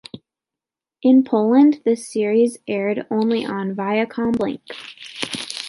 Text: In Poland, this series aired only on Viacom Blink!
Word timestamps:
In 1.03 1.23
Poland, 1.23 1.81
this 1.85 2.11
series 2.11 2.57
aired 2.67 3.05
only 3.11 3.45
on 3.45 3.75
Viacom 3.75 4.31
Blink! 4.35 4.61